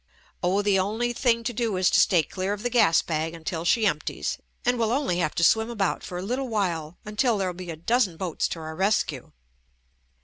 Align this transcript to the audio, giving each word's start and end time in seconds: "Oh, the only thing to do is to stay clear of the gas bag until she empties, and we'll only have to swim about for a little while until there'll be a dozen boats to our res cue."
"Oh, 0.41 0.63
the 0.63 0.79
only 0.79 1.13
thing 1.13 1.43
to 1.43 1.53
do 1.53 1.77
is 1.77 1.91
to 1.91 1.99
stay 1.99 2.23
clear 2.23 2.53
of 2.53 2.63
the 2.63 2.71
gas 2.71 3.03
bag 3.03 3.35
until 3.35 3.63
she 3.63 3.85
empties, 3.85 4.39
and 4.65 4.79
we'll 4.79 4.91
only 4.91 5.19
have 5.19 5.35
to 5.35 5.43
swim 5.43 5.69
about 5.69 6.01
for 6.01 6.17
a 6.17 6.23
little 6.23 6.49
while 6.49 6.97
until 7.05 7.37
there'll 7.37 7.53
be 7.53 7.69
a 7.69 7.75
dozen 7.75 8.17
boats 8.17 8.47
to 8.47 8.59
our 8.61 8.75
res 8.75 9.03
cue." 9.03 9.31